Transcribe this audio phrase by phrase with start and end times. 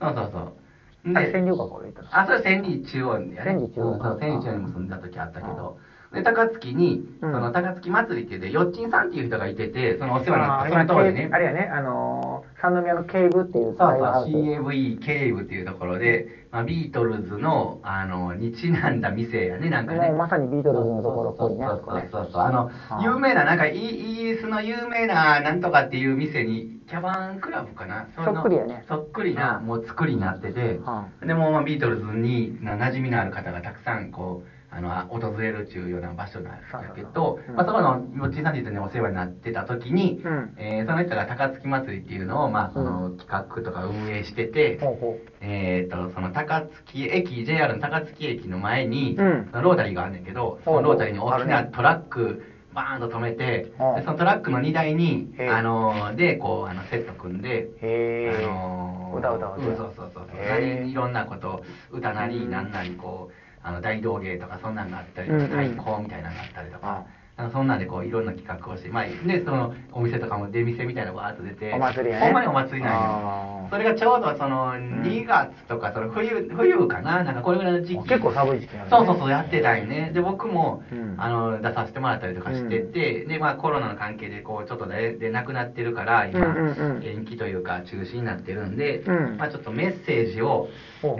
[0.00, 1.16] そうそうそう。
[1.16, 2.08] あれ、川柳学校で行ったの。
[2.20, 3.52] あ、それ千里中央にやね。
[3.52, 5.78] 千里中央うんそう、千里中央にも住んでた時あったけど。
[6.12, 7.32] で、高槻に、うん。
[7.32, 11.28] その高槻祭りっていうで、よっちんさんっていう人がいてて、そのお世話になった、その当時ね。
[11.30, 11.38] あ。
[11.38, 20.10] れやね、あのー、三宮の警部っていうそうそう、CAV 経営部っていうところで、まあ、ビートルズの、あの、にちなんだ店やね、なんかね。
[20.12, 21.66] まさにビートルズのところっぽいね。
[21.66, 22.42] そうそうそうそう。
[22.42, 28.08] あのあ、有名な、なんかイ、イギリスの有名な、なんとかっていう店に、キャバンクラブかな。
[28.16, 28.82] のそっくりやね。
[28.88, 30.80] そっくりな、もう作りになってて、
[31.22, 36.60] うでも、まあ、ビートルズにな馴染みのある方がたくさん、こう、あの、あ訪れるっていうような場所なんだ
[36.94, 38.52] けそうどそうそう、まあ、そこの、よっちさん。
[38.52, 40.54] っていう人にお世話になってた時に、うん。
[40.56, 49.50] えーその人が高槻祭りっていうのを、まあ、その、企画とか運営してて、ほうほえー、とその高槻駅 JR の高槻駅の前に、うん。
[49.52, 52.42] ロータリーがあんねんけどそのロータリーに大きなトラック
[52.72, 53.92] バーンと止めて、う。
[53.92, 58.46] んでそのトラックの荷台にあのーでこうあのセット組んで、あー。
[58.46, 60.36] のううんそうそうそうそう。
[60.36, 60.80] へえ。
[60.80, 62.50] 何いろんなこと歌なりうん。
[62.50, 65.68] なんなりこうあの大道芸とかそんなんがあったりとか、うんうん。
[65.70, 67.04] 太鼓みたいなのがあったりとか。
[67.06, 67.18] あ。
[67.44, 72.26] のそんなんでこういろんな企画をして、まあ、でそのお店とかも出店みたいなのがわーっと出てお祭りやね。
[72.26, 73.68] ほんまにお祭りなんよ。
[73.70, 77.22] それがちょうどその2月とかその冬冬かな？
[77.22, 78.08] なんかこれぐらいの時期。
[78.08, 80.10] 結構寒い時期なんそうそうそうやってたんよね。
[80.12, 81.14] で僕も、うん。
[81.16, 87.04] あの出させてもらったりとかしてて、でまあコロナの関係でこうちょっとででなくなってるから今、うんうんうん。
[87.04, 89.36] 延期というか中止になってるんで、うん。
[89.36, 90.70] まあちょっとメッセージを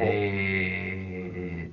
[0.00, 1.17] えー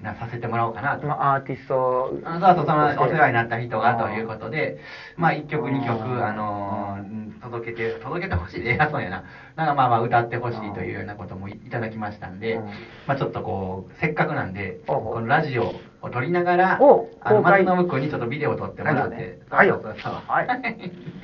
[0.05, 4.79] なさせてもらおうかなとまあ、アーティストあそうそう、そのお世話になった人がということで、
[5.17, 9.23] まあ1曲2曲、あのー届けて、届けてほしいで、偉 そうやな。
[9.55, 12.65] なんかまあまあ歌ってほしいというようなこともいただきましたんでうん、
[13.07, 19.39] まあちょっとこう、せっかくなんで、このラジオを撮りながらお、あの、松信君にちょっとビデオを撮ってもらって。
[19.49, 19.81] はいよ
[20.27, 20.47] はい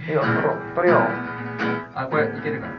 [0.07, 0.99] いいよ、撮ろう撮るよ。
[1.95, 2.73] あ、これいけるかな。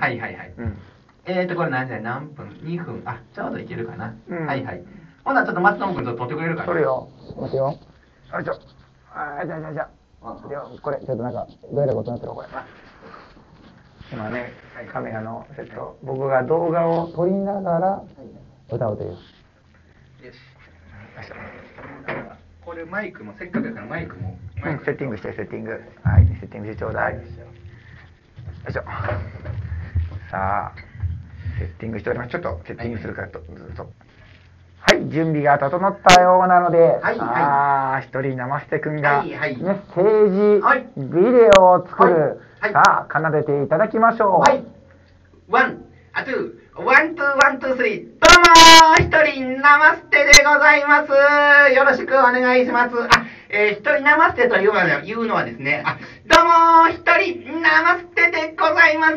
[0.00, 0.52] はいはいはい。
[0.58, 0.78] うん。
[1.26, 3.02] えーと、これ何時何分 ?2 分？
[3.06, 4.14] あ、ちょうどいけるかな。
[4.28, 4.84] うんはいはい。
[5.24, 6.66] ほんならちょっと松信君と撮ってくれるかな。
[6.66, 7.08] 撮るよ。
[7.36, 7.78] 待ってよ。
[8.32, 8.60] よいしょ。
[9.14, 10.48] あーじゃあじゃあじゃあ。
[10.48, 12.48] ではこれ、ちょっとなんか、どうやらことになってるこれ。
[14.12, 14.52] 今ね、
[14.92, 18.02] カメラのセット、僕が動画を撮りながら
[18.70, 19.10] 歌うという。
[19.10, 19.16] よ
[20.32, 20.38] し。
[22.64, 24.38] これマイクもせっかくやからマイクも。
[24.64, 25.72] うん、セッティングして、セッティング。
[26.02, 27.14] はい、セッティングしてちょうだい。
[27.14, 27.20] よ
[28.68, 28.82] いしょ。
[30.30, 30.72] さあ、
[31.58, 32.30] セッティングしております。
[32.30, 33.90] ちょっとセッティングするからと、ずっと。
[34.86, 39.38] はい、準備が整ったようなので、はいさあ、一人ナマステくんが、メッ
[39.94, 44.40] セージ、はいビデオを作る、はいはいさあ、奏でていただきましょう。
[44.40, 44.62] はい。
[45.48, 48.04] one、あ、 two, one, two, one, two, three。
[48.04, 51.74] どうもー一人ナマステでございます。
[51.74, 52.94] よろしくお願いします。
[52.94, 59.14] あ、えー、一人ナマステというのは言うのはですね、あ、どうもー一人生捨てでございます。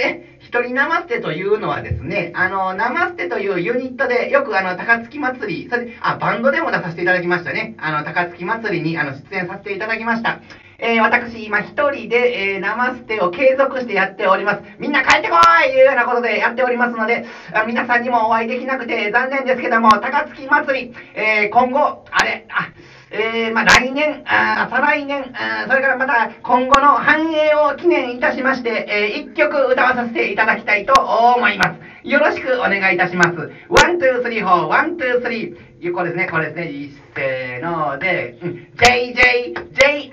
[0.00, 7.74] え、一人生捨てというのはですね、あの、生捨てというユニットで、よくあの、高槻祭り、それ、あ、バンドでも出させていただきましたね。
[7.76, 10.40] あの、高槻祭りに、あの、出演させていただきました。
[10.78, 14.62] えー、私、今一人で、えー、生捨てを継続してやっております。
[14.78, 22.72] みんな帰ってこいというようなことでやっておりますので、あ皆さんにもお会いできなくて残念ですけども、高槻祭り、えー、今後、あれ、あ、
[23.10, 32.08] えー、まあ、来年、あ再来年、あそれからまた今後の繁栄を記念いたしまして、えー、一曲歌わさせていただきたいと思います。
[32.08, 33.30] よろしくお願いいたします。
[33.68, 35.94] One, two, three, four, one, two, three。
[35.94, 40.08] これですね、これですね、いっせーので、うん JJ、JR、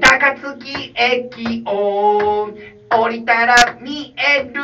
[0.00, 2.50] 高槻駅を
[2.90, 4.60] 降りたら見える、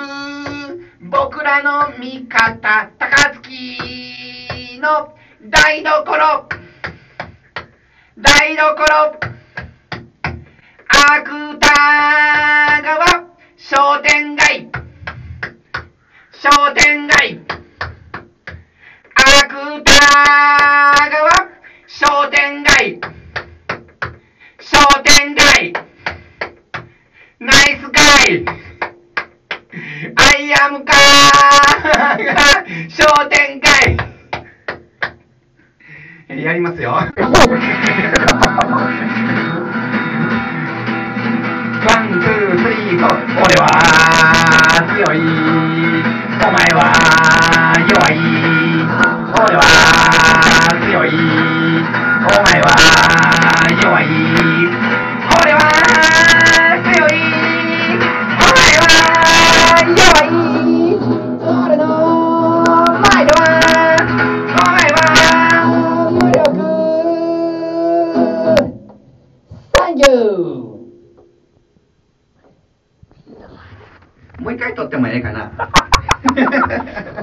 [1.00, 5.14] 僕らの味方、高槻の
[5.48, 6.48] 台所、
[8.22, 8.74] 台所、
[10.88, 13.26] 芥川。
[13.58, 14.70] 商店街、
[16.32, 17.38] 商店街、
[19.14, 19.52] 芥
[21.10, 21.30] 川。
[21.86, 22.98] 商店街、
[24.60, 25.74] 商店街、
[27.38, 28.00] ナイスガ
[28.32, 28.46] イ、
[30.16, 32.88] アイアムカー。
[32.88, 34.05] 商店街、
[36.42, 36.90] やりますよ。
[36.92, 37.20] ワン、ツー、
[42.58, 43.12] スリー、フォー。
[43.42, 43.64] 俺は
[44.94, 45.16] 強い。
[46.46, 47.05] お前は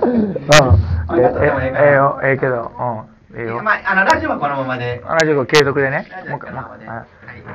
[0.06, 2.72] え、ええよ、ええけど、
[3.34, 3.40] うん。
[3.40, 3.64] ええよ。
[3.64, 5.02] まあ、あの、ラジオはこのままで。
[5.08, 6.24] ラジオ継続でねラ。
[6.24, 7.06] ジオもう一回、もうこのままでは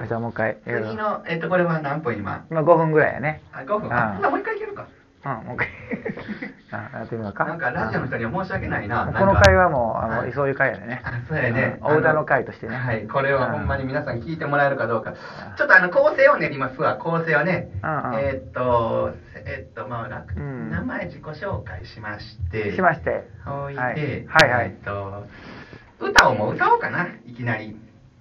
[0.04, 0.08] い。
[0.08, 0.50] じゃあもう一回。
[0.50, 2.44] ええよ次の、えっと、これは何分今？
[2.50, 3.42] まあ5分ぐらいやね。
[3.52, 3.92] あ、5分。
[3.92, 4.86] ああ、ほなもう一回いけるか。
[5.24, 5.68] うん、もう一回。
[6.70, 7.44] あやってみようか。
[7.44, 9.06] なんか、ラジオの人には申し訳ないな。
[9.06, 11.00] この回はもう、あの、はいそういう回やでね。
[11.02, 11.78] あそうやね。
[11.80, 12.76] うんお歌の回としてね。
[12.76, 15.14] はい、これはほんまに皆さん聞いてもらえるかどうかん。
[15.14, 17.68] ちょっとあの、構成を練りますわ、構成をね。
[17.82, 22.72] えーっと、えーっと、まあ、楽うん名前自己紹介しまして。
[22.72, 23.28] しまして。
[23.44, 25.26] はいはいはいえーっと、
[26.00, 27.76] 歌をもう歌おうかな、いきなり。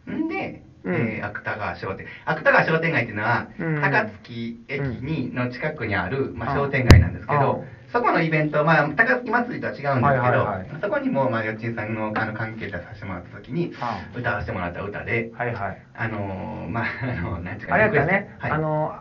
[0.10, 2.08] んで、うんえー芥川商店。
[2.26, 13.72] 芥川商店街っていうのは、うん高槻駅に、の近くにある、まあ、うん商店街なんですけど、うんそこのイベント、まあ、高槻祭りとは違うんですけど、はいはいはいそこにも、まあ、よっちんさんのあの関係者させてもらった時に、
[14.16, 15.82] う歌わせてもらった歌で、はいはい。
[15.96, 19.00] あのーまあ、あの、なんていうかあれやったねはいあの、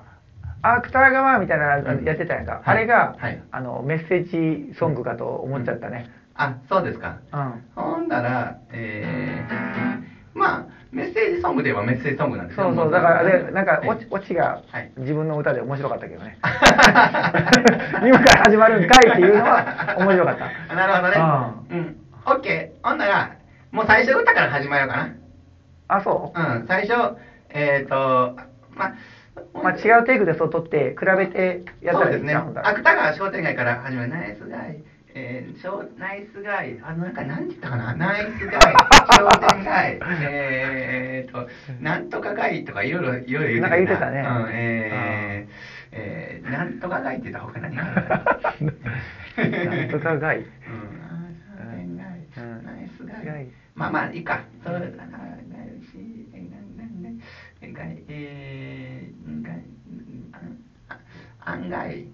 [0.62, 2.62] 芥川みたいなのやってたやんか。
[2.64, 6.08] あれがはい、あの、メッセージソングかと思っちゃったね。
[6.34, 7.18] あ、そうですか。
[7.32, 7.62] うん。
[7.74, 16.38] ほんだら、えー、まあ、メッセージソングで言えばメッセージソングなんですよそうそう、だからあれ、なんか、はいオチオチがはい自分の歌で面白かったけどね。
[18.02, 20.46] 今から始まるんかいっていうのは面白かった。
[20.74, 21.16] なるほどね。
[21.70, 21.96] うん。
[22.26, 22.88] オッケー。
[22.88, 23.30] ほんなら、
[23.72, 25.08] もう最初歌から始まようか
[25.88, 26.38] あ、そう？
[26.38, 26.56] な。
[26.56, 26.66] うん。
[26.66, 27.16] 最初、
[27.50, 28.36] えっ、ー、と、
[28.74, 28.94] ま、
[29.62, 32.34] まあ、違うテイクでそう撮って、比べてやったらそうですね。
[32.34, 34.82] 芥川商店街から始まるナイスガイ。
[35.18, 38.60] えー、ナイスガイ、あの、なんか、なんて言ったかな、ナイスガイ、
[39.16, 41.48] 商店街、えーと、
[41.80, 43.68] なんとか街とかいろいろ、いろいろ言うてな。
[43.68, 44.20] んか言ってたね。
[44.20, 45.52] うん、えー、
[45.92, 48.66] えー、なんとか街って言った方が何がある？
[49.70, 50.36] なんとか街。
[50.38, 51.96] うん、
[53.40, 53.50] イ。
[53.74, 54.44] まあまあ、いいか。
[54.62, 54.90] それ、あ、ガイ
[55.80, 57.20] し、え、なん、なん、
[61.40, 62.06] 案外。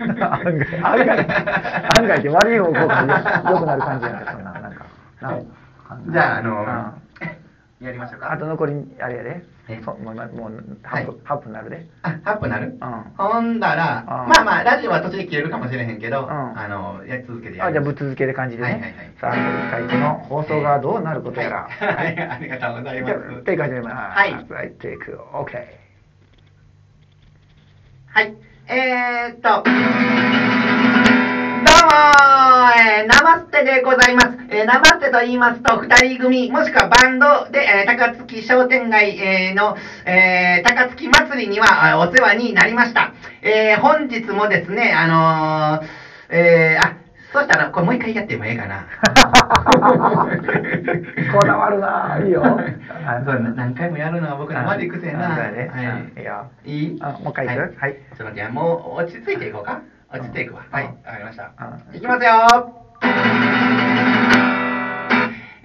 [0.00, 1.18] 案外、案外、
[1.98, 2.80] 案外って悪い方向が
[3.50, 4.60] 良くなる感じじゃないですか、なんか。
[5.20, 5.46] なんか
[6.08, 7.00] じゃあ、あのうん
[7.80, 8.30] やりましょうか。
[8.32, 9.80] あと残り、あれやでえ？
[9.82, 11.86] そうもう、もう、はい8分、8分なるで。
[12.02, 12.76] あ、8分なる？
[12.78, 18.68] うんほんだら、うんまあまあ、ラジオは途中で切れるかもしれへんけど、んあの、やり続けてやあ、りますじゃあぶっ続けで感じでね。
[18.72, 21.68] はいはいはいさあ、一回この放送がどうなることやら。
[21.70, 23.42] はい、は いありがとうございます。
[23.44, 24.18] テイク始めます。
[24.18, 25.64] はいはい、テイク、OK。
[28.08, 28.34] はい。
[28.72, 29.74] えー、っと、どうもー、
[32.78, 34.28] えー、ナマステでございます。
[34.48, 39.76] えー、ナマステと言いますと、二人組、もしくはバンドで、えー、高槻商店街、えーの、
[40.06, 43.12] えー、高槻祭りにはあお世話になりました。
[43.42, 45.86] えー、本日もですね、あのー、
[46.28, 46.99] えー、あ、
[47.32, 48.86] そしたら、これもう一回やってもええかな。
[51.32, 55.32] こだわるなぁいいよあそうな何回もやるのは僕らまでくせえな。
[55.32, 55.86] あそうやねはい。
[55.86, 56.98] うんいいよいい？
[57.00, 57.76] あもう一回いく？
[57.78, 59.80] はいちょっと待って、もう落ち着いていこうか。
[60.12, 60.62] 落ち着いていくわ。
[60.66, 61.50] うんはい、わかりました
[61.90, 61.92] う。
[61.92, 62.30] んいきますよ
[63.04, 64.09] え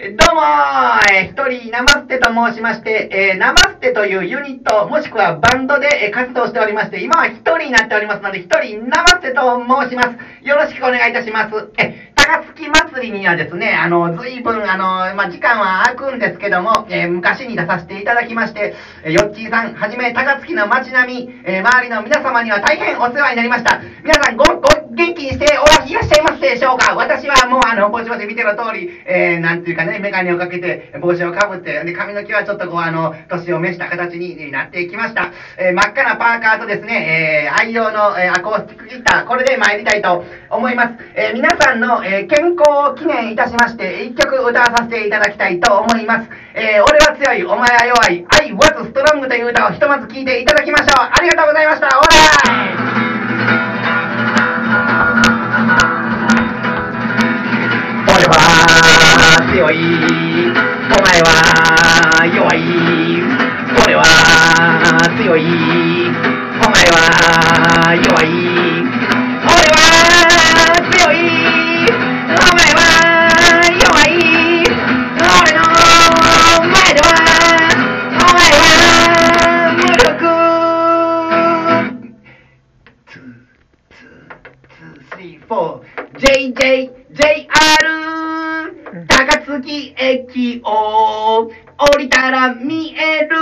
[0.05, 10.45] どうもー、えー一人、ナマステと申しまして、えーナマステというユニット、もしくはバンドで、えー活動しておりまして、今は一人になっておりますので、一人、ナマステと申します。
[10.45, 11.71] よろしくお願いいたします。
[11.79, 23.79] え、高槻祭りにはですね、あの、随分、あの、まあ、時間は空くんですけども、えー昔に出させていただきまして、えーヨッチーさん、はじめ高槻の街並み、えー周りの皆様には大変お世話になりました。
[24.03, 24.61] 皆さん、ご、ご、
[24.95, 26.95] 元気にしておらいらっしゃいますでしょうか？
[26.95, 35.31] 私はもう、あの、ぼちぼち見ての通り、えー、なんていうかね、メガネをかけて、帽子をかぶって、で、髪の毛はちょっとこう、あの、年を召した形になっていきました。
[35.59, 40.93] えー真っ赤なパーカーとですね、えー愛用の、えーアコースティックギター、これで参りたいと思います。
[41.15, 46.29] えー皆さんの、えー健康を記念いたしまして、一曲歌わさせていただきたいと思います。
[46.55, 50.87] えー俺は強い、お前は弱い、I was strong という歌をひとまず聴いていただきましょう。
[50.97, 51.87] ありがとうございました。
[51.87, 52.07] オラ
[59.51, 60.24] 強い、
[85.15, 86.95] JJJR
[89.07, 93.35] 高槻駅を降りたら見える。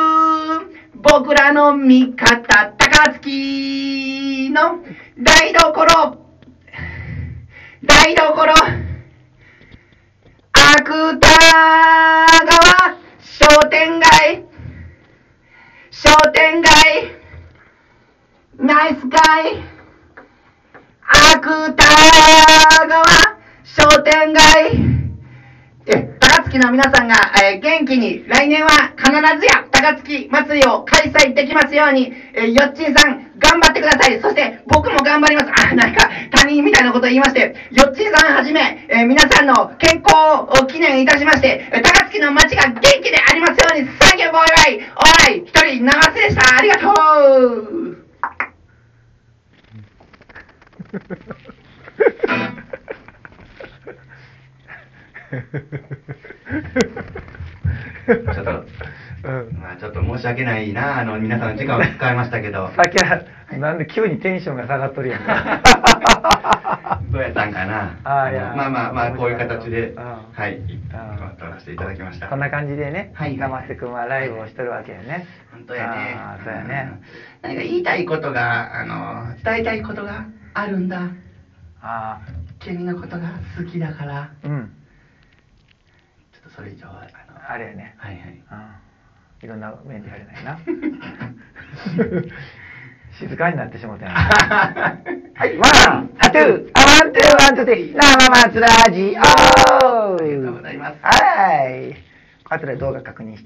[0.96, 4.84] 僕らの味方高槻の
[5.20, 6.18] 台所。
[7.84, 8.54] 台所。
[10.54, 14.44] 芥川商店街。
[15.90, 17.16] 商店街。
[18.58, 19.18] ナイスガ
[19.50, 19.83] イ。
[21.46, 21.76] 芥
[22.88, 23.04] 川
[23.66, 24.94] 商店街
[25.86, 34.22] え、高槻の皆さんが、えー元気に、来年は必ずや高槻祭りを開催できますように、えーよっちんさん、頑張ってください。
[34.22, 35.52] そして、僕も頑張ります。
[35.52, 44.92] あ、なんか、他人みたいなこと言いまして、よっちんさんはじめ、えー皆さんの健康を記念いたしまして、高槻の街が元気でありますように、サンキューボーイバイ
[45.28, 46.58] おい、一人長瀬でした。
[46.58, 46.88] ありがと
[47.80, 47.83] う
[50.94, 51.00] ちょ
[58.42, 58.66] っと、
[59.24, 62.70] うんまあちょっと申し訳ないな、あの、皆さんの時間を使いましたけど。
[62.76, 63.24] さっきは、
[63.58, 65.62] なんで急にテンションが下がっとるやんか。
[67.12, 68.00] どうやったんかな？
[68.04, 70.68] あーいやまあまあまあ、こういう形で、うんはい、ん
[71.40, 72.28] 撮らせていただきました。
[72.28, 75.26] こんな感じでね、はいナマステくんはライブをしとるわけよね。
[75.52, 76.18] 本当やね。
[76.44, 76.92] そうやね。
[77.44, 77.50] うん。
[77.50, 81.10] 何か言いたいことが、あの、伝えたいことがあるんだ。
[81.82, 82.22] あ
[82.60, 84.22] 君のことが好きだから。
[84.22, 84.72] あ、うん。
[86.32, 87.96] ちょっとそれ以上は、あの、あれやね。
[87.98, 88.30] はいはい。
[88.30, 88.38] うん。
[89.44, 90.60] いろんな面であれないな。
[93.20, 94.16] 静かになってしもたやん。
[95.36, 101.12] はい、 one、あ、 two、あ、 one, two, one, two, three、生松ラジオありがとうございますは
[101.70, 101.96] い。
[102.50, 103.42] あとで動画確認して。